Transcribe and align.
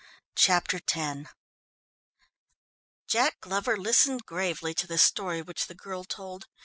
Chapter 0.35 0.77
X 0.91 1.29
Jack 3.07 3.39
Glover 3.39 3.77
listened 3.77 4.25
gravely 4.25 4.73
to 4.73 4.87
the 4.87 4.97
story 4.97 5.43
which 5.43 5.67
the 5.67 5.75
girl 5.75 6.05
told. 6.05 6.47